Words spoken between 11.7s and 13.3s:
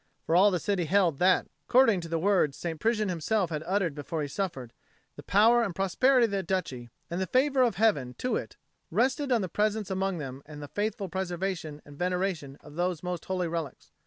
and veneration of those most